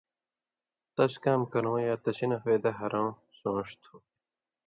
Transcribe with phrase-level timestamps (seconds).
[0.95, 3.09] تس کام کرؤں یا تسی نہ فَیدہ ہرؤں
[3.39, 3.95] سُون٘ݜ تھُو۔